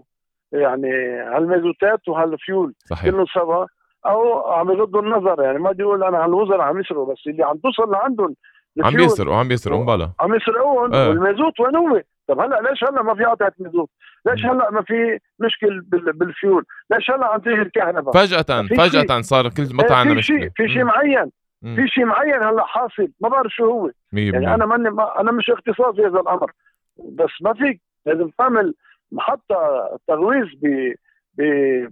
[0.52, 2.74] يعني هالمازوتات وهالفيول.
[2.78, 3.10] صحيح.
[3.10, 3.66] كله سوا.
[4.06, 7.56] أو عم يغضوا النظر يعني ما بدي أقول أنا هالوزراء عم يسرقوا بس اللي عم
[7.56, 8.34] توصل لعندهم
[8.82, 10.94] عم يسرقوا عم يسرقوا بلا عم يسرقوهم.
[10.94, 11.08] آه.
[11.08, 13.90] والمازوت وين هو؟ طب هلأ ليش هلأ ما في قطعة مزوت؟
[14.26, 19.68] ليش هلأ ما في مشكل بالفيول؟ ليش هلأ عم تيجي الكهرباء؟ فجأة فجأة صار كل
[19.74, 21.30] مطعم عندنا مشكلة في شيء في شيء معين.
[21.62, 23.08] في شيء معين هلأ حاصل.
[23.20, 23.90] ما بعرف شو هو.
[24.12, 26.52] يعني أنا ماني ما أنا مش اختصاصي هذا الأمر.
[26.96, 27.80] بس ما فيك.
[28.06, 28.74] لازم تعمل
[29.12, 30.94] محطة تغويز ب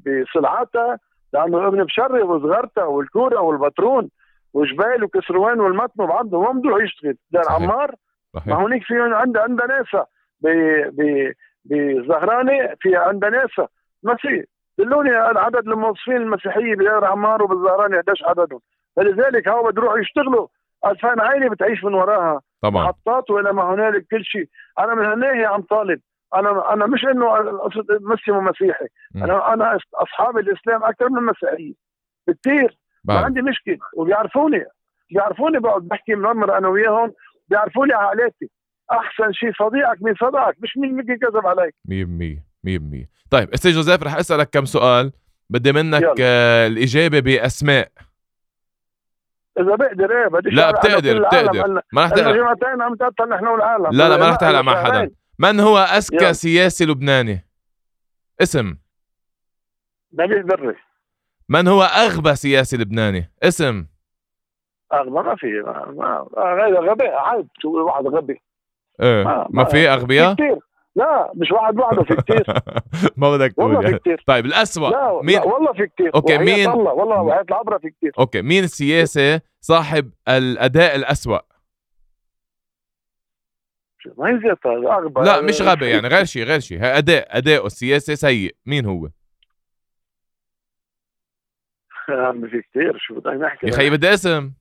[0.06, 0.98] بسلعاتها
[1.32, 4.10] لأنه ابن بشري وصغرتها والكورة والبترون
[4.54, 7.16] وجبال وكسروان والمتن وبعضه ما بده يشتغل.
[7.30, 7.94] دار عمار
[8.46, 10.06] ما هونيك في عندها عندها ناسا.
[11.64, 13.68] بزهراني في عندها ناسا.
[14.02, 14.44] ما في
[14.78, 18.60] دلوني عدد الموظفين المسيحيه بدار عمار وبالزهراني قديش عددهم.
[18.96, 20.46] فلذلك هو بده يروحوا يشتغلوا.
[20.86, 22.40] 2000 عائله بتعيش من وراها.
[22.62, 22.84] طبعا.
[22.84, 24.48] محطات وإلى ما هنالك كل شيء.
[24.78, 26.00] أنا من هالناحيه عم طالب.
[26.34, 27.26] أنا أنا مش إنه
[28.00, 31.74] مسلم ومسيحي أنا أنا أصحاب الإسلام أكثر من مسيحيين
[32.28, 33.78] كثير ما عندي مشكلة.
[33.96, 34.64] وبيعرفوني.
[35.10, 37.12] بيعرفوني بقعد بحكي منمر أنا وياهم.
[37.48, 38.50] بيعرفوني عائلاتي
[38.92, 41.74] أحسن شيء صديقك مين صدقك مش مين ممكن كذب عليك.
[41.88, 45.12] 100% 100% طيب أستاذ جوزيف رح أسألك كم سؤال.
[45.50, 47.88] بدي منك آه الإجابة بأسماء.
[49.60, 51.82] إذا بقدر إيه بدي لا بتقدر بتقدر.
[51.92, 52.36] ما رح تقدر.
[52.36, 53.86] جمعتين عم تقتل نحن والعالم.
[53.92, 55.10] لا لا ما رح تحلق مع حدا.
[55.40, 57.46] من هو اذكى سياسي لبناني؟
[58.40, 58.76] اسم.
[60.12, 60.76] نبيل بري.
[61.48, 63.86] من هو أغبى سياسي لبناني؟ اسم.
[64.92, 65.46] أغبى ما في
[66.36, 68.42] غير غبي عيب تقول واحد غبي.
[69.02, 70.58] إيه ما, ما في أغبياء؟ كثير
[70.96, 72.44] لا مش واحد وحده في كثير
[73.20, 73.94] ما بدك تقول والله يعني.
[73.94, 74.90] في كثير طيب الأسوأ.
[74.90, 78.42] لا مين؟ لا والله في كثير okay مين؟ الله والله وحياة العبرة في كثير okay
[78.42, 81.38] مين السياسي صاحب الأداء الأسوأ؟
[84.18, 88.56] ما هي اغبى لا مش غبي يعني غير شيء غير شيء أداء اداؤه السياسي سيء.
[88.66, 89.08] مين هو؟
[92.08, 94.52] عمي في كثير شو بدنا نحكي يا خيي بدي اسم.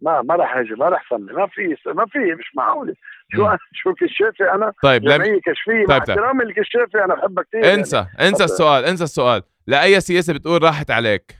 [0.00, 2.94] ما ما راح أجي ما راح سمي ما في ما في مش معقول.
[3.36, 7.74] شو أنا شو كشافي أنا؟ طيب جمعية كشفية طيب مع احترامي الكشافي أنا بحبها كثير
[7.74, 8.28] انسى يعني.
[8.28, 9.42] انسى السؤال انسى السؤال.
[9.66, 11.36] لأي سياسة بتقول راحت عليك؟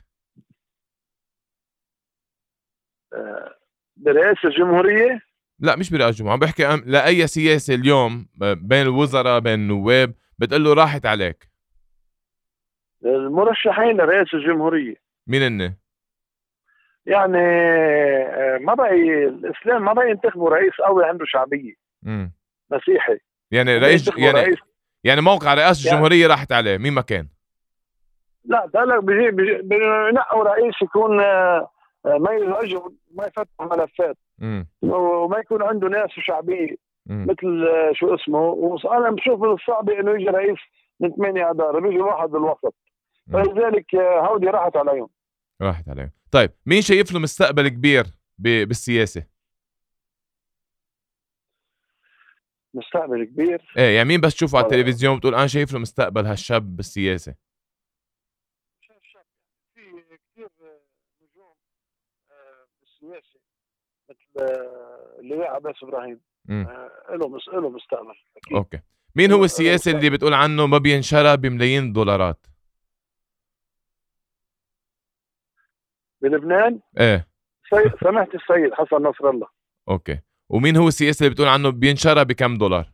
[3.12, 3.54] آه،
[3.96, 5.20] برئاسة الجمهوريه
[5.58, 6.82] لا مش برئاسه الجمهوريه عم بحكي أم...
[6.86, 11.48] لأي سياسة اليوم بين الوزراء بين النواب بتقول له راحت عليك.
[13.04, 14.94] المرشحين لرئاسه الجمهورية.
[15.26, 15.74] مين هن؟
[17.06, 18.94] يعني آه، ما بقى
[19.28, 21.74] الاسلام ما بقى ينتخبوا رئيس قوي عنده شعبية.
[22.06, 22.32] امم
[22.70, 23.18] مسيحي.
[23.50, 24.58] يعني رئيس يعني رئيس.
[25.04, 27.28] يعني موقع رئاسة يعني الجمهورية راحت عليه مين ما كان؟
[28.44, 31.70] لا ده لك بينقوا رئيس يكون آه، آه،
[32.04, 34.16] ما يزعجه ما يفتح ملفات.
[34.82, 36.76] وما يكون عنده ناس شعبيه.
[37.06, 38.40] مثل شو اسمه.
[38.40, 40.58] وأنا بشوف من الصعب إنه يجي رئيس
[41.00, 42.74] من ثمانية اذار بيجي واحد بالوسط.
[43.32, 45.08] فلذلك هودي راحت عليهم.
[45.62, 46.10] راحت عليهم.
[46.30, 48.04] طيب مين شايف له مستقبل كبير
[48.38, 49.26] بالسياسة؟
[52.74, 56.76] مستقبل كبير؟ إيه يعني مين بس تشوفه على التلفزيون بتقول أنا شايف له مستقبل هالشاب
[56.76, 57.34] بالسياسة
[59.74, 59.80] في
[60.32, 60.48] كثير
[61.22, 61.54] نجوم
[62.30, 63.40] آه، بالسياسة
[64.10, 64.23] مثل آه،
[65.18, 66.20] اللواء عباس إبراهيم.
[66.50, 68.56] آه، له له مستقبل أكيد.
[68.56, 68.80] okay.
[69.16, 72.46] مين هو السياسي اللي بتقول عنه ما بينشرى بملايين الدولارات
[76.20, 77.28] بلبنان؟ إيه.
[78.04, 79.46] سمحت السيد حسن نصر الله.
[79.88, 80.20] okay.
[80.48, 82.92] ومين هو السياسي اللي بتقول عنه بينشرى بكم دولار؟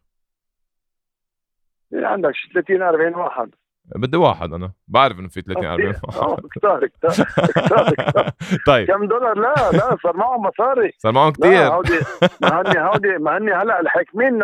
[1.94, 3.50] إيه، عندك 30 40 واحد.
[3.84, 8.30] بدي واحد أنا بعرف إنه في 30 40 واحد كثار كثار
[8.66, 8.88] طيب.
[8.88, 10.92] كم دولار؟ لا لا صار معهم مصاري.
[10.98, 11.98] صار معهم كثير هودي
[12.40, 14.42] ما هني هودي ما هني هلا الحاكمين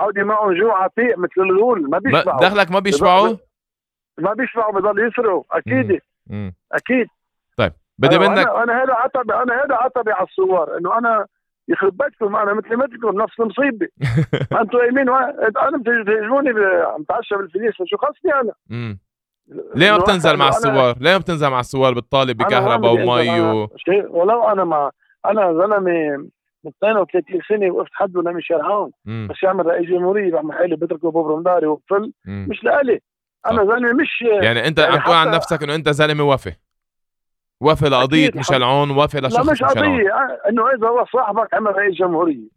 [0.00, 2.40] هودي معهم جوع عتيق مثل الغول ما بيشبعوا.
[2.40, 3.36] دخلك ما بيشبعوا؟
[4.18, 6.00] ما بيشبعوا بضل يسروا أكيد.
[6.72, 7.06] أكيد.
[7.56, 11.26] طيب بدي منك أنا هذا عتبي أنا هذا عتبي على الصور إنه أنا
[11.68, 13.88] يخرب بيتكم أنا مثل مثلكم نفس المصيبه
[14.60, 16.50] أنتم قايمين أنا بتجوني
[16.94, 18.98] عم تعشى بالفليس شو خصني أنا؟ امم
[19.74, 23.68] ليه ما بتنزل مع الصور؟ ليه ما بتنزل مع الصور بتطالب بكهرباء ومي و...
[24.08, 24.90] ولو أنا مع
[25.26, 26.26] أنا زلمه
[26.64, 28.90] من 32 سنة وقفت حد ونامي شرعان.
[29.06, 33.00] بس يعمل رئيس جمهورية بعمل حالي بتركه ببرم داري وبفل مش لإلي.
[33.46, 36.52] أنا زلمه مش يعني أنت يعني عم تقول عن نفسك إنه أنت زلمه وفي
[37.60, 38.88] وفي لقضيه ميشيل عون
[39.20, 40.38] لشخص لا مش قضية.
[40.48, 42.48] إنه إذا هو صاحبك عمل رئيس جمهورية.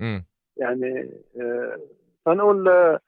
[0.57, 1.09] يعني
[1.41, 1.77] آه
[2.25, 2.99] فنقول آه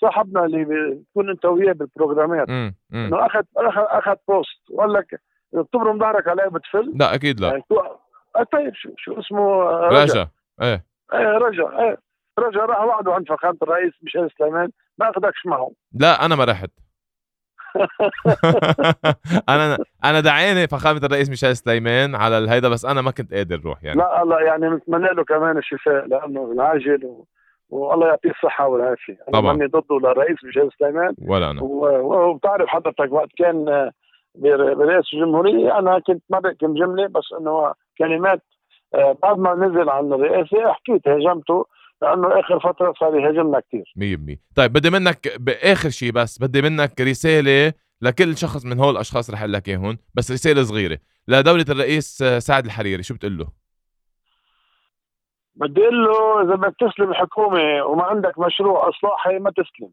[0.00, 2.48] صاحبنا اللي بتكون أنت وياه بالبروجرامات.
[2.48, 5.20] إنه أخذ أخذ poste وقال لك
[5.52, 7.48] بتبرم ظهرك عليه بتفل لا أكيد لا.
[7.48, 7.62] يعني
[8.52, 10.02] طيب شو, شو اسمه؟ رجا.
[10.02, 10.28] رجا.
[10.62, 10.84] إيه.
[11.14, 11.78] إيه رجا.
[11.78, 11.98] إيه.
[12.38, 15.70] رجا راح وعده عند فخامة الرئيس ميشيل سليمان ما أخذكش معه.
[15.92, 16.70] لا أنا ما رحت.
[19.48, 23.84] أنا أنا دعاني فخامة الرئيس ميشيل سليمان على الهيدا بس أنا ما كنت قادر أروح
[23.84, 23.98] يعني.
[23.98, 27.24] لا الله يعني بنتمنى له كمان الشفاء لأنه العاجل
[27.70, 29.12] والله يعطيه الصحة والعافية.
[29.28, 29.52] أنا طبعا.
[29.52, 31.14] ماني ضده للرئيس ميشيل سليمان.
[31.22, 31.62] ولا أنا.
[31.62, 33.90] وبتعرف حضرتك وقت كان
[34.34, 38.42] برئاسه الجمهورية أنا كنت ما بحكم جملة بس إنه كلمات
[38.94, 41.66] آه، بعد ما نزل عن الرئاسة حكيت هاجمته
[42.02, 43.92] لأنه آخر فترة صار يهاجمنا كثير
[44.34, 49.30] 100% طيب بدي منك باخر شيء بس بدي منك رسالة لكل شخص من هول الأشخاص
[49.30, 50.98] رح أقول لك اياهم بس رسالة صغيرة.
[51.28, 53.46] لدولة الرئيس سعد الحريري شو بتقول له؟
[55.54, 59.90] بدي أقول له إذا بدك تسلم الحكومة وما عندك مشروع إصلاحي ما تسلم.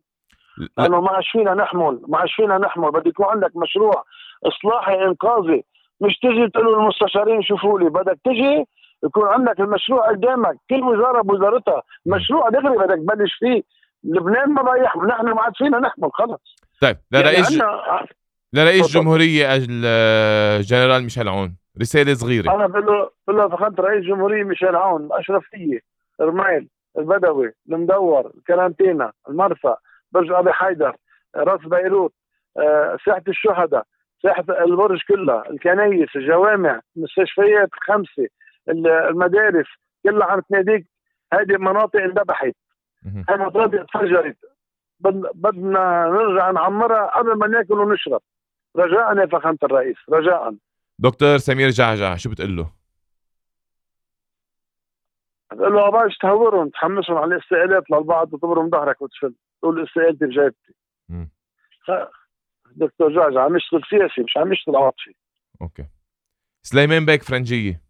[0.78, 2.92] لأنه ما عادش فينا نحمل ما عادش فينا نحمل.
[2.92, 4.04] بدك يكون عندك مشروع
[4.46, 5.64] إصلاحي إنقاذي.
[6.02, 7.90] مش تجي تقول للمستشارين شوفوا لي.
[7.90, 8.66] بدك تجي
[9.04, 10.58] يكون عندك المشروع قدامك.
[10.70, 11.82] كل وزارة بوزارتها.
[12.06, 13.64] مشروع دغري بدك تبلش فيه.
[14.04, 16.56] لبنان ما بقى يحمل نحن ما عاد فينا نحمل خلص.
[16.82, 18.08] طيب لرئيس يعني
[18.54, 21.56] لرئيس جمهورية الجنرال ميشيل عون.
[21.82, 22.56] رسالة صغيرة.
[22.56, 25.80] أنا بقول له بقول له فخامة رئيس جمهورية ميشيل عون الأشرفية
[26.22, 29.78] رميل البدوي المدور الكرانتينا المرفأ
[30.12, 30.96] برج أبي حيدر
[31.36, 32.14] راس بيروت
[32.58, 33.84] آه، ساحة الشهداء
[34.24, 38.28] ساحة البرج كلها الكنايس الجوامع المستشفيات الخمسة
[38.70, 39.68] المدارس
[40.04, 40.88] كلها عم تناديك.
[41.34, 42.56] هذه المناطق انذبحت.
[43.06, 44.38] هاي مناطق تفجرت
[45.34, 48.22] بدنا نرجع نعمرها قبل ما ناكل ونشرب.
[48.76, 50.56] رجاء يا فخامة الرئيس رجاء.
[51.00, 52.72] دكتور سمير جعجع شو بتقول له؟
[55.54, 60.74] بقول له باش تهورهم؟ تحمسهم على الاستقالات للبعض وتبرم ظهرك وتفل تقول استقالتي بجيبتي
[62.76, 65.16] دكتور جعجع عم يشتغل سياسي مش عم يشتغل عاطفي.
[65.62, 65.86] أوكي.
[66.62, 67.82] سليمان بيك فرنجية.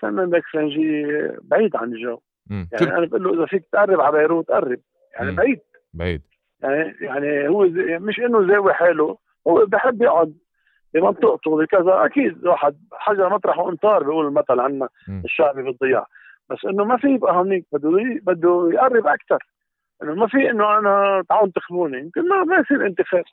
[0.00, 2.18] سليمان بيك فرنجيه بعيد عن الجو.
[2.50, 2.68] مم.
[2.72, 4.80] يعني أنا بقول له إذا فيك تقرب على بيروت قرب.
[5.14, 5.36] يعني مم.
[5.36, 5.60] بعيد.
[5.94, 6.22] بعيد.
[6.62, 7.66] يعني يعني هو
[8.00, 10.34] مش إنه زاوي حاله هو بحب يقعد
[10.94, 12.04] بمنطقته بكذا.
[12.04, 14.88] أكيد واحد حجر مطرح وانطار بيقول المثل عنا
[15.24, 16.06] الشعبي بالضياع.
[16.50, 17.66] بس إنه ما في يبقى هونيك.
[17.72, 17.90] بده
[18.22, 19.38] بده يقرب أكثر
[20.02, 23.24] إنه ما في إنه أنا تعالوا انتخبوني يمكن ما ما يصير انتخاب.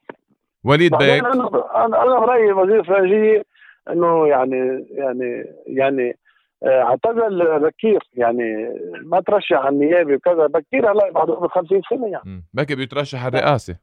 [0.63, 3.43] وليد بيك أنا أنا برأيي وزير الخارجيه
[3.89, 6.17] إنه يعني يعني يعني
[6.63, 8.69] آه، اعتزل بكير يعني
[9.03, 13.77] ما ترشح على النيابه وكذا بكير هلا بعد 50 سنة يعني بكير بيترشح على الرئاسة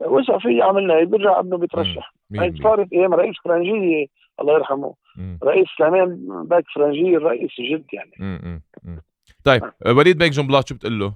[0.00, 4.06] وسع في يعمل هي بيرجع ابنه بيترشح هي صارت إيام رئيس فرنجيه
[4.40, 5.38] الله يرحمه مم.
[5.44, 8.62] رئيس سليمان بيك فرنجيه الرئيس جد يعني مم.
[8.84, 9.00] مم.
[9.44, 9.92] طيب آه.
[9.92, 11.14] وليد بيك جنبلاط شو بتقول له؟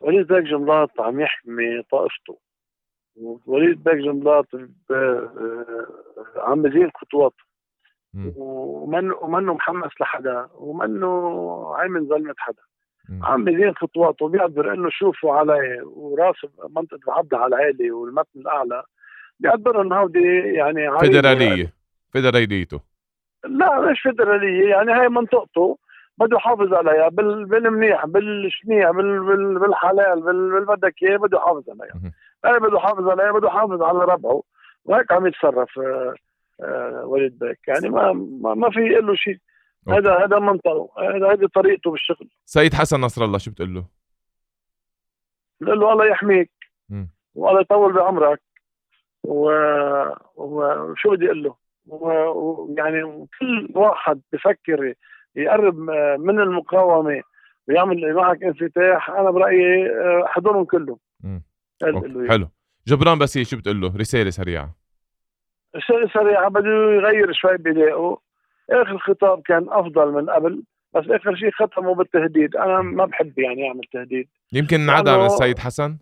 [0.00, 2.38] وليد باك جنبلاط عم يحمي طائفته
[3.46, 4.46] وليد باك جنبلاط
[6.36, 7.44] عم بزيد خطواته
[8.36, 12.62] ومنه ومنه محمس لحدا ومنه عامل ظلمة حدا.
[13.22, 16.36] عم بزين خطواته بيقدر إنه شوفوا علي وراس
[16.76, 18.82] منطقة العبد على العالي والمتن الأعلى
[19.40, 21.72] بيقدر إنه هودي يعني فيدرالية.
[22.12, 22.80] فيدراليته.
[23.44, 25.78] لا مش فيدرالية يعني هاي منطقته.
[26.18, 32.12] بده يحافظ عليها بالمنيح بالشنيع بالحلال بال بدك اياه بده يحافظ عليها.
[32.44, 34.42] هاي بده يحافظ عليها بده يحافظ على ربعه.
[34.84, 36.14] وهيك عم يتصرف آه،
[36.62, 38.12] آه، وليد باك يعني ما
[38.54, 39.38] ما في له شيء.
[39.88, 40.88] هذا هذا منطقه.
[40.98, 42.28] هذا هذه طريقته بالشغل.
[42.44, 43.84] سيد حسن نصر الله شو بتقول له؟
[45.60, 46.50] بقول له الله يحميك.
[47.34, 48.40] والله يطول بعمرك.
[49.24, 49.50] و...
[50.36, 51.54] وشو بدي أقول له؟
[51.86, 54.94] ويعني كل واحد بفكر
[55.36, 55.78] يقرب
[56.18, 57.22] من المقاومة
[57.68, 59.10] ويعمل معك انفتاح.
[59.10, 60.98] أنا برأيي آه، احضرهم كلهم.
[62.28, 62.48] حلو.
[62.88, 64.74] جبران بس شو بتقول له؟ رسالة سريعة.
[65.76, 68.18] رسالة سريعة بده يغير شوي بدائه.
[68.70, 70.62] آخر خطاب كان أفضل من قبل
[70.94, 72.56] بس آخر شيء ختموا بالتهديد.
[72.56, 74.28] أنا ما بحب يعني أعمل تهديد.
[74.52, 75.98] يمكن انعدى من السيد حسن؟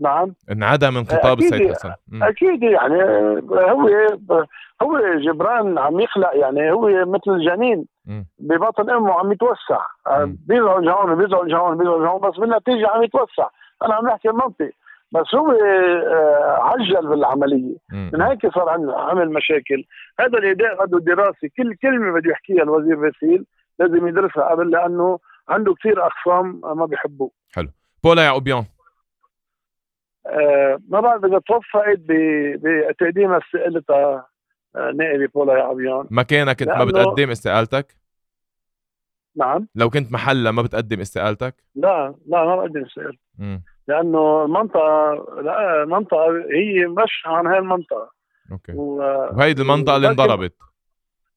[0.00, 0.34] نعم.
[0.50, 1.92] انعدى من خطاب السيد حسن.
[2.22, 3.02] أكيد يعني
[3.52, 3.88] هو
[4.82, 7.86] هو جبران عم يخلق يعني هو مثل الجنين.
[8.38, 9.80] ببطن أمه عم يتوسع.
[10.24, 13.48] بيزعج هون بيزعج هون بيزعج هون بس بالنتيجة عم يتوسع.
[13.84, 14.70] أنا عم نحكي المنطق
[15.12, 17.76] بس هو آه، عجل بالعملية.
[17.92, 19.84] من هيك صار عمل مشاكل.
[20.20, 23.44] هذا الاداء بده دراسه كل كلمة بده يحكيها الوزير باسيل.
[23.78, 27.30] لازم يدرسها قبل لأنه عنده كثير اخصام ما بيحبوه.
[27.54, 27.68] حلو.
[28.04, 28.64] بولا يعقوبيان آه
[30.88, 34.26] ما بعرف إذا توفقت بتقديم استقالتها
[34.76, 37.96] آه نائبه بولا يعقوبيان مكانك كنت ما بتقدم استقالتك؟
[39.36, 39.68] نعم.
[39.74, 43.18] لو كنت محلها ما بتقدم استقالتك؟ لا لا ما بقدم استقالتي.
[43.88, 48.10] لأنه المنطقة لا المنطقة هي مش عن هاي المنطقة.
[48.52, 48.72] okay.
[48.72, 48.96] و...
[49.36, 50.54] وهيدي المنطقة اللي انضربت.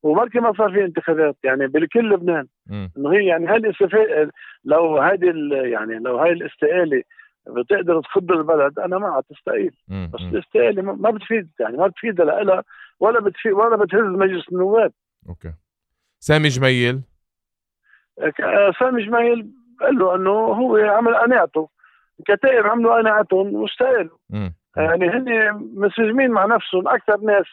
[0.04, 2.47] وبركي ما صار في انتخابات يعني بالكل لبنان.
[2.71, 4.32] إنه هي يعني هاي الاستفاده
[4.65, 7.04] لو هذه يعني لو هاي الاستقالة
[7.47, 12.63] بتقدر تخض البلد أنا معها تستقيل بس الاستقاله ما بتفيد يعني ما بتفيد لها
[12.99, 14.91] ولا بتفيد ولا بتهز مجلس النواب.
[15.30, 15.54] أوكي.
[16.19, 17.01] سامي جميل.
[18.80, 19.47] سامي جمايل
[19.82, 21.69] قال له إنه هو عمل قناعته.
[22.19, 24.17] الكتائب عملوا قناعتهم واستقالوا.
[24.77, 27.45] يعني هن منسجمين مع نفسهم أكثر ناس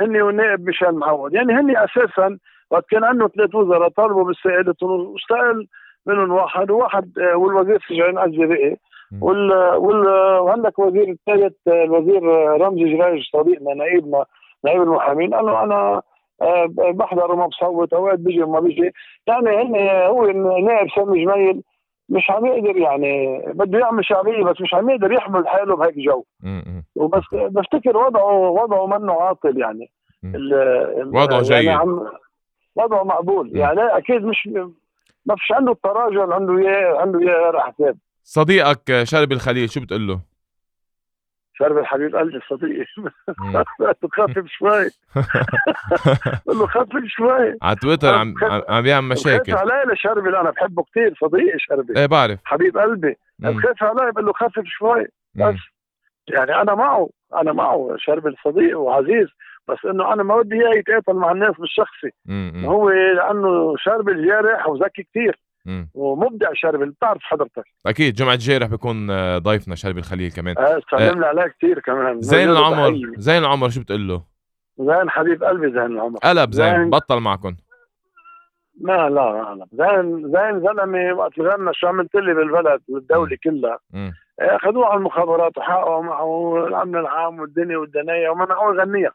[0.00, 1.34] هن والنائب ميشيل معوض.
[1.34, 2.38] يعني هن أساسا
[2.70, 5.68] وقت كان عنده ثلاث وزراء طالبوا باستقالتهم واستقال
[6.06, 8.76] منهم واحد وواحد آه، والوزير سجين الجزائري.
[9.20, 12.22] وال وال وعندك وزير الثالث الوزير
[12.60, 14.24] رمزي جراج صديقنا نائبنا
[14.64, 16.02] نائب المحامين قال له أنا
[16.42, 18.92] آه، بحضر وما بصوت أوقات بيجي وما بيجي.
[19.26, 20.26] يعني هن هو
[20.60, 21.62] نائب سامي جميل.
[22.08, 26.24] مش عم يقدر يعني بده يعمل شعبية بس مش عم يقدر يحمل حاله بهيك جو.
[26.96, 29.90] وبس بفتكر وضعه وضعه منه عاطل يعني.
[31.06, 31.64] وضعه يعني جيد.
[31.64, 32.00] يعني
[32.76, 33.56] وضعه مقبول.
[33.56, 34.48] يعني أكيد مش
[35.26, 40.20] ما فيش عنده التراجع عنده اياه عنده إياه حساب صديقك شارب الخليل شو بتقول له؟
[41.58, 42.84] شرب الحبيب قلبي صديقي.
[44.16, 44.90] خفف شوي.
[46.46, 47.56] قول له خفف شوي.
[47.62, 48.34] على تويتر عم
[48.68, 49.52] عم بيعمل مشاكل.
[49.52, 52.38] خاف علي لشربي أنا بحبه كثير صديقي شربي إيه بعرف.
[52.44, 53.16] حبيب قلبي.
[53.38, 55.06] بخاف علي بقول له خفف شوي.
[55.34, 55.60] بس.
[56.28, 59.28] يعني أنا معه أنا معه شربي صديق وعزيز.
[59.68, 62.10] بس إنه أنا ما بدي إياه يتقاتل مع الناس بالشخصي.
[62.66, 65.38] هو لأنه شربي الجارح وذكي كثير
[65.94, 67.64] ومبدع شربل بتعرف حضرتك.
[67.86, 70.58] أكيد جمعة الجاي رح بيكون آه، ضيفنا شربل الخليل كمان.
[70.58, 72.20] آه سلمنا عليه كثير كمان.
[72.20, 74.22] زين العمر زين العمر شو بتقول له؟
[74.78, 76.18] زين حبيب قلبي زين العمر.
[76.18, 76.90] قلب زين, زين.
[76.90, 77.56] بطل معكم
[78.80, 83.78] ما لا لا زين زين زلمة وقت غنى شو عملت لي بالبلد والدولة كلها.
[84.40, 89.12] اخذوه على المخابرات وحققوا معه الامن العام والدنيا والدنيا ومنعوه يغنيها.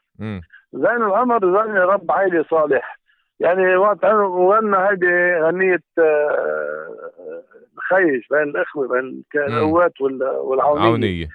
[0.72, 2.99] زين العمر زين رب عائله صالح.
[3.40, 7.42] يعني وقت غنى هيدي غنية آه،
[7.88, 10.82] خيش بين الإخوة بين القوات والعونية.
[10.82, 11.28] عونية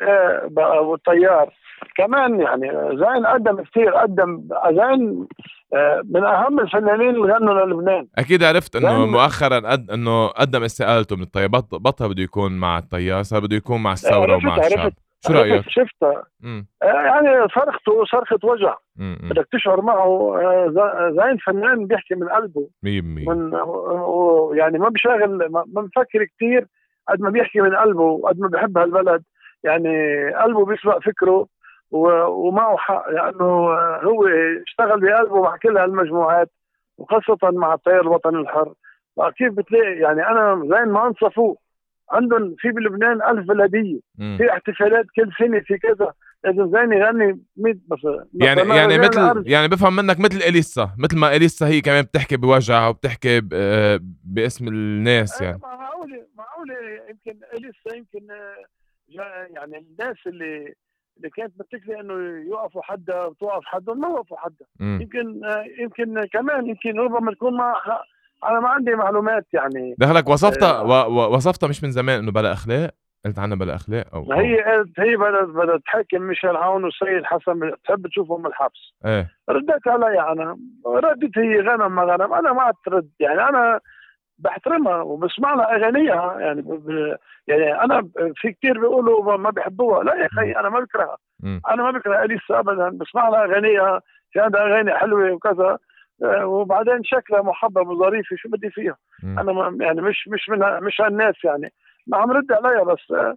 [0.00, 1.52] آه، والطيار.
[1.96, 5.26] كمان يعني زين قدم كثير قدم زين
[5.74, 8.06] آه، من أهم الفنانين اللي غنوا للبنان.
[8.18, 13.22] أكيد عرفت إنه مؤخرا قد إنه قدم استقالته من الطيار بطل بده يكون مع الطيار
[13.22, 14.92] صار بده يكون مع الثورة ومع الشعب.
[15.26, 18.76] شو رأيك؟ شفتها آه، يعني صرخته صرخه وجع.
[18.96, 20.40] بدك تشعر معه.
[20.42, 22.68] آه، زين فنان بيحكي من قلبه.
[22.82, 23.52] 100% من
[24.58, 26.66] يعني ما بيشغل ما بفكر كثير
[27.08, 29.22] قد ما بيحكي من قلبه وقد ما بحب هالبلد.
[29.64, 31.46] يعني قلبه بيسبق فكره
[31.90, 33.08] ومعه حق.
[33.08, 34.26] لأنه يعني هو
[34.66, 36.50] اشتغل بقلبه مع كل هالمجموعات
[36.98, 38.72] وخاصة مع التيار الوطني الحر.
[39.36, 41.61] كيف بتلاقي يعني أنا زين ما انصفوه
[42.12, 46.12] عندهم في بلبنان ألف بلدية في احتفالات كل سنة في كذا.
[46.44, 47.98] لازم زين يغني 100 بس
[48.34, 52.88] يعني يعني مثل يعني بفهم منك مثل إليسا مثل ما إليسا هي كمان بتحكي بوجع
[52.88, 53.40] وبتحكي
[54.24, 55.58] باسم الناس يعني.
[55.62, 56.74] معقوله معقولة
[57.10, 58.26] يمكن إليسا يمكن
[59.54, 60.74] يعني الناس اللي
[61.16, 62.14] اللي كانت متكله إنه
[62.48, 64.66] يوقفوا حدا وتوقف حدا ما وقفوا حدا.
[64.80, 65.40] يمكن
[65.78, 67.74] يمكن كمان يمكن ربما تكون ما
[68.44, 69.94] أنا ما عندي معلومات يعني.
[69.98, 71.08] دخلك وصفتها آه.
[71.08, 71.34] و...
[71.34, 72.90] وصفتها مش من زمان إنه بلا أخلاق؟
[73.24, 77.58] قلت عنها بلا أخلاق أو هي قلت هي بدها بدها تحكم ميشيل عون والسيد حسن
[77.58, 79.28] بتحب تشوفهم بالحبس إيه.
[79.50, 80.58] رديت علي أنا.
[80.86, 82.34] ردت هي غنم ما غنم.
[82.34, 83.80] أنا ما ترد يعني أنا
[84.38, 86.40] بحترمها وبسمع لها أغانيها.
[86.40, 87.16] يعني ب...
[87.46, 90.04] يعني أنا في كثير بيقولوا ما بيحبوها.
[90.04, 91.16] لا يا أخي أنا ما بكرهها.
[91.44, 92.88] أنا ما بكره اليسا ابدا.
[92.88, 94.00] بسمع لها أغانيها.
[94.32, 95.78] في عندها أغاني حلوة وكذا.
[96.44, 98.96] وبعدين شكلها محبب وظريفه شو بدي فيها.
[99.24, 101.72] أنا يعني مش مش من مش هالناس يعني.
[102.06, 103.34] ما عم رد عليها بس آه،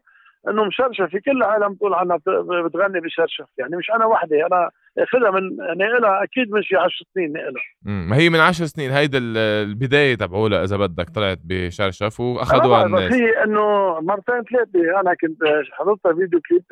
[0.50, 1.04] إنه مشرشف.
[1.04, 2.18] في كل العالم بتقول عنها
[2.66, 3.46] بتغني بشرشف.
[3.58, 8.16] يعني مش أنا وحدي أنا اخذها من ناقلها أكيد من شي 10 سنين ناقلها ما
[8.16, 8.92] هي من 10 سنين.
[8.92, 13.08] هيدا البداية تبعولها إذا بدك طلعت بشرشف وأخذوها الناس.
[13.10, 15.00] بس هي إنه مرتين ثلاثة.
[15.02, 15.40] أنا كنت
[15.72, 16.64] حضرتها فيديو كليب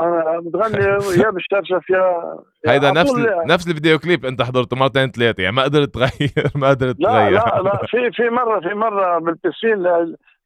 [0.00, 0.84] أنا بتغني
[1.24, 2.34] يا بالشرشف يا
[2.68, 3.46] هيدا نفس ال...
[3.46, 7.30] نفس الفيديو كليب انت حضرته مرتين ثلاثة يعني ما قدرت تغير ما قدرت تغير.
[7.30, 9.78] لا لا لا في في مرة في مرة بالبسين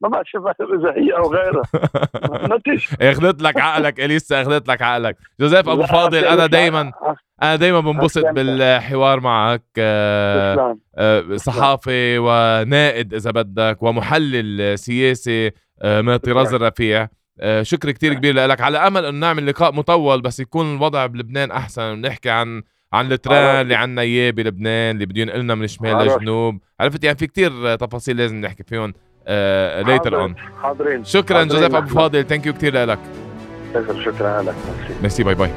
[0.00, 0.26] ما بعرف
[0.60, 1.62] إذا هي أو غيرها.
[3.12, 5.16] أخذت لك عقلك إليسا أخذت لك عقلك.
[5.40, 6.92] جوزيف أبو فاضل أنا دايما
[7.42, 16.14] أنا دايما بنبسط بالحوار معك آه، آه، صحافي ونائد إذا بدك ومحلل سياسي آه، من
[16.14, 17.10] الطراز الرفيع آه،
[17.62, 18.60] شكر كتير كبير لك.
[18.60, 21.82] على أمل إنه نعمل لقاء مطول بس يكون الوضع بلبنان أحسن.
[21.82, 22.62] ونحكي عن
[22.92, 27.18] عن ال train اللي عنا اياه بلبنان اللي بده ينقلنا من الشمال للجنوب عرفت؟ يعني
[27.18, 28.94] في كتير تفاصيل لازم نحكي فيهم
[29.86, 32.24] later on حاضرين شكرا جوزيف أبو فاضل.
[32.24, 32.98] thank you كثير لك.
[34.04, 34.54] شكرا لك
[35.02, 35.50] merci bye bye.